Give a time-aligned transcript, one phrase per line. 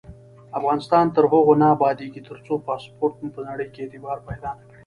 [0.59, 4.69] افغانستان تر هغو نه ابادیږي، ترڅو پاسپورت مو په نړۍ کې اعتبار پیدا نکړي.